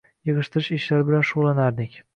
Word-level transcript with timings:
Yig‘ishtirish 0.29 0.71
ishlari 0.79 1.07
bilan 1.11 1.29
shug‘ullanardik. 1.33 2.07